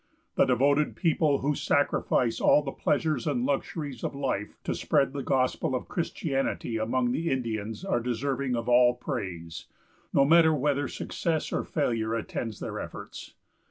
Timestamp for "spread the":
4.73-5.21